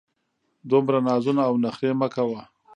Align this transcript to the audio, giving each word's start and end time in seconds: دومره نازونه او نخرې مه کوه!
دومره 0.71 0.97
نازونه 1.07 1.41
او 1.49 1.55
نخرې 1.65 1.91
مه 1.99 2.07
کوه! 2.15 2.41